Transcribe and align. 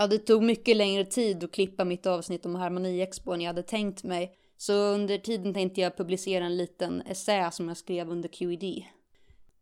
Ja, 0.00 0.06
det 0.06 0.18
tog 0.18 0.42
mycket 0.42 0.76
längre 0.76 1.04
tid 1.04 1.44
att 1.44 1.52
klippa 1.52 1.84
mitt 1.84 2.06
avsnitt 2.06 2.46
om 2.46 2.54
harmoniexpo 2.54 3.32
än 3.32 3.40
jag 3.40 3.48
hade 3.48 3.62
tänkt 3.62 4.04
mig. 4.04 4.34
Så 4.56 4.72
under 4.74 5.18
tiden 5.18 5.54
tänkte 5.54 5.80
jag 5.80 5.96
publicera 5.96 6.44
en 6.44 6.56
liten 6.56 7.00
essä 7.00 7.50
som 7.50 7.68
jag 7.68 7.76
skrev 7.76 8.10
under 8.10 8.28
QED. 8.28 8.84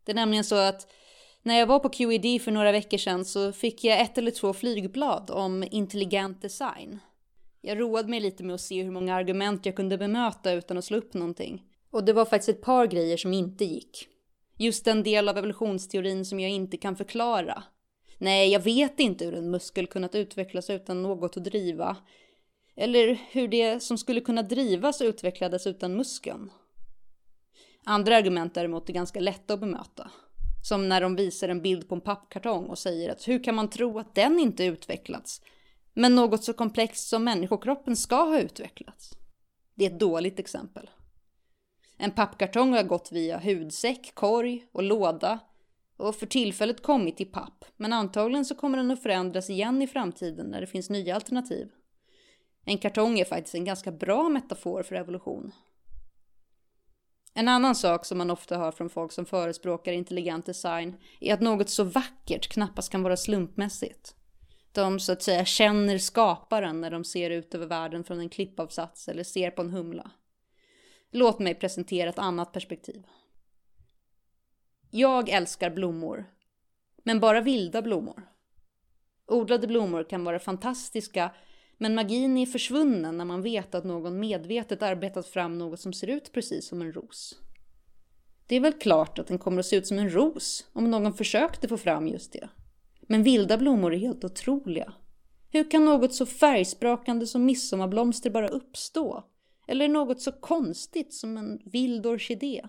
Det 0.04 0.12
är 0.12 0.14
nämligen 0.14 0.45
så 0.45 0.54
att 0.54 0.93
när 1.43 1.59
jag 1.59 1.66
var 1.66 1.79
på 1.79 1.89
QED 1.89 2.43
för 2.43 2.50
några 2.50 2.72
veckor 2.72 2.98
sedan 2.98 3.25
så 3.25 3.53
fick 3.53 3.85
jag 3.85 4.00
ett 4.00 4.18
eller 4.18 4.30
två 4.30 4.53
flygblad 4.53 5.30
om 5.30 5.64
intelligent 5.71 6.43
design. 6.43 6.98
Jag 7.61 7.81
roade 7.81 8.09
mig 8.09 8.20
lite 8.20 8.45
med 8.45 8.54
att 8.54 8.61
se 8.61 8.82
hur 8.82 8.90
många 8.90 9.14
argument 9.14 9.67
jag 9.67 9.76
kunde 9.76 9.98
bemöta 9.98 10.53
utan 10.53 10.79
att 10.79 10.84
slå 10.84 10.98
upp 10.98 11.14
någonting. 11.14 11.62
Och 11.90 12.04
det 12.04 12.12
var 12.12 12.25
faktiskt 12.25 12.48
ett 12.48 12.62
par 12.62 12.86
grejer 12.86 13.17
som 13.17 13.32
inte 13.32 13.64
gick. 13.64 14.09
Just 14.57 14.84
den 14.84 15.03
del 15.03 15.29
av 15.29 15.39
evolutionsteorin 15.39 16.25
som 16.25 16.40
jag 16.40 16.50
inte 16.50 16.76
kan 16.76 16.96
förklara. 16.96 17.62
Nej, 18.18 18.53
jag 18.53 18.61
vet 18.61 19.00
inte 19.00 19.25
hur 19.25 19.35
en 19.35 19.50
muskel 19.50 19.86
kunnat 19.86 20.14
utvecklas 20.14 20.71
utan 20.71 21.03
något 21.03 21.36
att 21.36 21.45
driva. 21.45 21.96
Eller 22.76 23.18
hur 23.31 23.49
det 23.49 23.81
som 23.81 23.99
skulle 23.99 24.21
kunna 24.21 24.43
drivas 24.43 25.00
utvecklades 25.00 25.67
utan 25.67 25.96
muskeln. 25.96 26.50
Andra 27.85 28.17
argument 28.17 28.54
däremot 28.54 28.89
är 28.89 28.93
ganska 28.93 29.21
lätta 29.21 29.54
att 29.54 29.61
bemöta. 29.61 30.11
Som 30.68 30.89
när 30.89 31.00
de 31.00 31.17
visar 31.17 31.49
en 31.49 31.62
bild 31.62 31.89
på 31.89 31.95
en 31.95 32.00
pappkartong 32.00 32.64
och 32.64 32.78
säger 32.78 33.11
att 33.11 33.28
hur 33.28 33.45
kan 33.45 33.55
man 33.55 33.70
tro 33.70 33.98
att 33.98 34.14
den 34.14 34.39
inte 34.39 34.64
utvecklats? 34.64 35.42
Men 35.95 36.14
något 36.14 36.45
så 36.45 36.53
komplext 36.53 37.09
som 37.09 37.25
människokroppen 37.25 37.97
ska 37.97 38.17
ha 38.17 38.41
utvecklats. 38.41 39.11
Det 39.75 39.87
är 39.87 39.91
ett 39.91 40.01
dåligt 40.01 40.39
exempel. 40.39 40.91
En 41.97 42.11
pappkartong 42.11 42.73
har 42.73 42.83
gått 42.83 43.12
via 43.12 43.39
hudsäck, 43.39 44.14
korg 44.14 44.67
och 44.73 44.83
låda 44.83 45.39
och 45.99 46.15
för 46.15 46.27
tillfället 46.27 46.83
kommit 46.83 47.21
i 47.21 47.25
papp, 47.25 47.65
men 47.77 47.93
antagligen 47.93 48.45
så 48.45 48.55
kommer 48.55 48.79
den 48.79 48.91
att 48.91 49.03
förändras 49.03 49.51
igen 49.51 49.83
i 49.83 49.87
framtiden 49.87 50.47
när 50.47 50.61
det 50.61 50.67
finns 50.67 50.91
nya 50.91 51.15
alternativ. 51.15 51.69
En 52.65 52.79
kartong 52.79 53.19
är 53.19 53.25
faktiskt 53.25 53.55
en 53.55 53.65
ganska 53.65 53.93
bra 53.93 54.29
metafor 54.29 54.83
för 54.83 54.95
evolution. 54.95 55.53
En 57.35 57.49
annan 57.49 57.75
sak 57.75 58.05
som 58.05 58.19
man 58.19 58.31
ofta 58.31 58.59
hör 58.59 58.73
från 58.73 58.91
folk 58.91 59.13
som 59.13 59.27
förespråkar 59.27 59.93
intelligent 59.93 60.47
design 60.47 60.97
är 61.21 61.35
att 61.35 61.41
något 61.41 61.71
så 61.71 61.85
vackert 61.85 62.49
knappast 62.49 62.93
kan 62.93 63.03
vara 63.03 63.17
slumpmässigt. 63.17 64.15
De 64.73 65.01
så 65.01 65.13
att 65.13 65.23
säga 65.23 65.45
känner 65.45 65.99
skaparen 65.99 66.81
när 66.81 66.91
de 66.91 67.05
ser 67.05 67.31
ut 67.31 67.55
över 67.55 67.67
världen 67.67 68.05
från 68.05 68.21
en 68.21 68.29
klippavsats 68.29 69.09
eller 69.09 69.25
ser 69.25 69.51
på 69.51 69.63
en 69.63 69.71
humla. 69.71 70.11
Låt 71.11 71.39
mig 71.39 71.55
presentera 71.55 72.11
ett 72.11 72.19
annat 72.19 72.53
perspektiv. 72.53 73.03
Jag 74.91 75.28
älskar 75.28 75.70
blommor, 75.70 76.25
men 77.05 77.20
bara 77.20 77.41
vilda 77.41 77.83
blommor. 77.83 78.28
Odlade 79.27 79.67
blommor 79.67 80.05
kan 80.05 80.25
vara 80.25 80.39
fantastiska, 80.39 81.30
men 81.78 81.95
magin 81.95 82.39
är 82.39 82.47
försvunnen 82.47 83.17
när 83.19 83.25
man 83.25 83.42
vet 83.42 83.75
att 83.75 83.84
någon 83.84 84.20
medvetet 84.20 84.83
arbetat 84.83 85.27
fram 85.27 85.58
något 85.58 85.80
som 85.80 85.92
ser 85.92 86.06
ut 86.06 86.33
precis 86.33 86.69
som 86.69 86.83
en 86.83 86.92
ros. 86.92 87.39
Det 88.47 88.56
är 88.56 88.61
väl 88.61 88.72
klart 88.72 89.19
att 89.19 89.27
den 89.27 89.39
kommer 89.39 89.61
att 89.61 89.67
se 89.67 89.77
ut 89.77 89.86
som 89.86 89.98
en 89.98 90.11
ros 90.11 90.67
om 90.72 90.91
någon 90.91 91.14
försökte 91.14 91.69
få 91.69 91.77
fram 91.77 92.08
just 92.08 92.33
det. 92.33 92.48
Men 93.00 93.23
vilda 93.23 93.58
blommor 93.58 93.95
är 93.95 93.98
helt 93.98 94.25
otroliga. 94.25 94.92
Hur 95.50 95.70
kan 95.70 95.84
något 95.84 96.14
så 96.14 96.27
färgsprakande 96.27 97.27
som 97.27 97.45
midsommarblomster 97.45 98.30
bara 98.30 98.48
uppstå? 98.48 99.25
Eller 99.69 99.89
något 99.89 100.20
så 100.20 100.33
konstigt 100.33 101.14
som 101.14 101.36
en 101.36 101.58
vild 101.64 102.06
orkidé? 102.06 102.67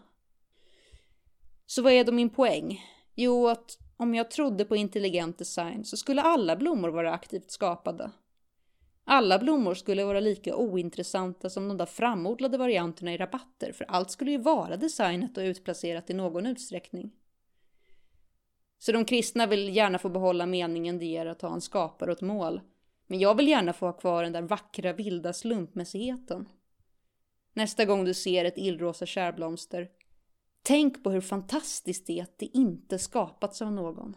Så 1.70 1.82
vad 1.82 1.94
är 1.94 2.04
då 2.04 2.12
min 2.12 2.30
poäng? 2.30 2.82
Jo, 3.16 3.48
att 3.48 3.78
om 3.98 4.16
jag 4.16 4.32
trodde 4.32 4.66
på 4.66 4.76
intelligent 4.76 5.38
design 5.38 5.86
så 5.86 5.98
skulle 5.98 6.22
alla 6.22 6.56
blommor 6.56 6.90
vara 6.90 7.14
aktivt 7.14 7.52
skapade. 7.52 8.12
Alla 9.04 9.40
blommor 9.40 9.74
skulle 9.74 10.04
vara 10.04 10.20
lika 10.20 10.56
ointressanta 10.56 11.50
som 11.50 11.68
de 11.68 11.78
där 11.78 11.86
framodlade 11.86 12.58
varianterna 12.58 13.14
i 13.14 13.18
rabatter, 13.18 13.72
för 13.72 13.86
allt 13.86 14.12
skulle 14.12 14.32
ju 14.32 14.38
vara 14.38 14.78
designat 14.78 15.38
och 15.38 15.42
utplacerat 15.42 16.10
i 16.10 16.14
någon 16.14 16.46
utsträckning. 16.46 17.12
Så 18.80 18.92
de 18.92 19.06
kristna 19.06 19.48
vill 19.48 19.76
gärna 19.76 19.98
få 19.98 20.10
behålla 20.10 20.46
meningen 20.46 21.00
det 21.00 21.06
ger 21.06 21.26
att 21.26 21.42
ha 21.42 21.54
en 21.54 21.62
skapare 21.62 22.12
och 22.12 22.18
ett 22.18 22.22
mål. 22.22 22.62
Men 23.08 23.20
jag 23.20 23.36
vill 23.36 23.48
gärna 23.48 23.74
få 23.74 23.86
ha 23.86 23.94
kvar 23.94 24.24
den 24.24 24.34
där 24.34 24.42
vackra 24.42 24.94
vilda 24.94 25.34
slumpmässigheten. 25.34 26.50
Nästa 27.54 27.86
gång 27.86 28.06
du 28.06 28.14
ser 28.14 28.46
ett 28.46 28.58
illrosa 28.58 29.06
kärblomster, 29.06 29.90
Tänk 30.64 31.04
på 31.04 31.12
hur 31.12 31.22
fantastiskt 31.22 32.08
det 32.08 32.20
är 32.20 32.24
att 32.24 32.40
det 32.40 32.46
inte 32.46 33.00
skapats 33.00 33.62
av 33.62 33.72
någon. 33.72 34.16